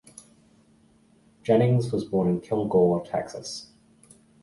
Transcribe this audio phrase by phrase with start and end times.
[1.43, 3.67] Jennings was born in Kilgore, Texas.